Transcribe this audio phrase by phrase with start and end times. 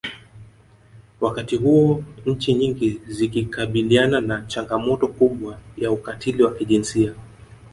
[1.21, 7.13] Wakati huo nchi nyingi zikikabiliana na changamoto kubwa ya ukatili wa kijinsia